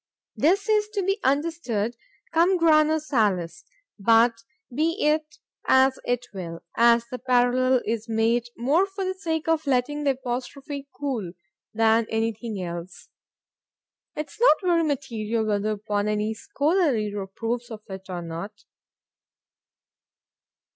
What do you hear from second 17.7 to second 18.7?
it or not.